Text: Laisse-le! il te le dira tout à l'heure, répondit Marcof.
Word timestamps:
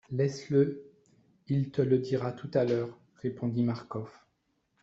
Laisse-le! 0.09 0.83
il 1.47 1.69
te 1.69 1.83
le 1.83 1.99
dira 1.99 2.31
tout 2.31 2.49
à 2.55 2.65
l'heure, 2.65 2.97
répondit 3.17 3.61
Marcof. 3.61 4.25